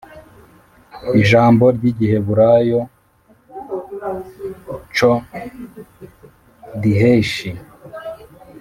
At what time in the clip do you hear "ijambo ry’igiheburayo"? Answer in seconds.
1.21-2.79